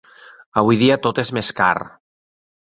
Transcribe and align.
Avui 0.61 0.79
dia 0.85 0.97
tot 1.05 1.23
és 1.25 1.33
més 1.39 1.53
car. 1.63 1.71